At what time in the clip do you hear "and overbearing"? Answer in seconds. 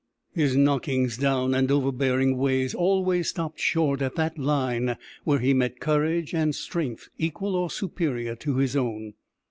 1.53-2.35